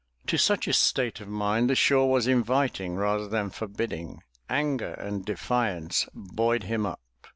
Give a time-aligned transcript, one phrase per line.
[0.25, 4.23] To such a state of mind the shore was inviting rather than forbidding.
[4.49, 7.01] Anger and defiance buoyed him up.